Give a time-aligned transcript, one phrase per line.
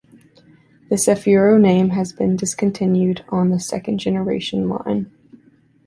[0.89, 5.11] The Cefiro name has been discontinued on the second-generation line.